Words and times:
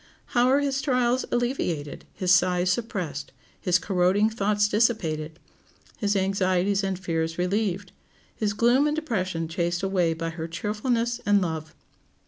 How 0.33 0.47
are 0.47 0.61
his 0.61 0.81
trials 0.81 1.25
alleviated, 1.31 2.05
his 2.15 2.31
sighs 2.31 2.71
suppressed, 2.71 3.31
his 3.59 3.77
corroding 3.77 4.31
thoughts 4.31 4.67
dissipated, 4.67 5.37
his 5.99 6.15
anxieties 6.15 6.83
and 6.83 6.97
fears 6.97 7.37
relieved, 7.37 7.91
his 8.35 8.53
gloom 8.53 8.87
and 8.87 8.95
depression 8.95 9.47
chased 9.47 9.83
away 9.83 10.15
by 10.15 10.31
her 10.31 10.47
cheerfulness 10.47 11.21
and 11.23 11.39
love! 11.39 11.75